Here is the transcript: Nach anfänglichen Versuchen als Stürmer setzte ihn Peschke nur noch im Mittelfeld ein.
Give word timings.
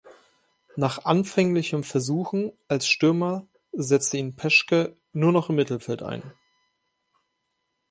Nach 0.75 1.05
anfänglichen 1.05 1.83
Versuchen 1.83 2.53
als 2.67 2.87
Stürmer 2.87 3.45
setzte 3.71 4.17
ihn 4.17 4.35
Peschke 4.35 4.97
nur 5.13 5.31
noch 5.31 5.51
im 5.51 5.57
Mittelfeld 5.57 6.01
ein. 6.01 6.23